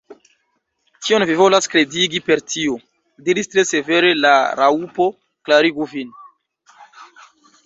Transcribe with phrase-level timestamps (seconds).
[1.07, 2.77] "Kion vi volas kredigi per tio?"
[3.27, 5.09] diris tre severe la Raŭpo.
[5.49, 6.11] "Klarigu vin."